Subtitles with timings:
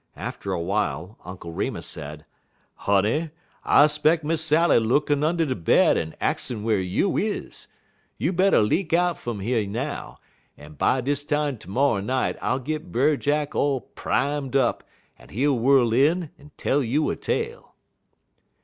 [0.17, 2.25] After awhile Uncle Remus said:
[2.73, 3.29] "Honey,
[3.63, 7.67] I 'speck Miss Sally lookin' und' de bed en axin' whar you is.
[8.17, 10.17] You better leak out fum yer now,
[10.57, 14.83] en by dis time termorrer night I'll git Brer Jack all primed up,
[15.19, 17.75] en he'll whirl in en tell you a tale."